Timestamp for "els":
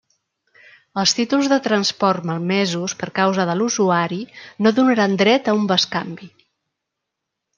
1.01-1.11